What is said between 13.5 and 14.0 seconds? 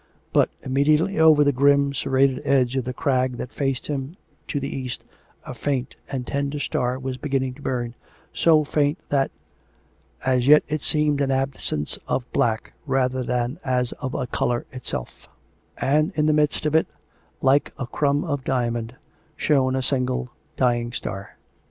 as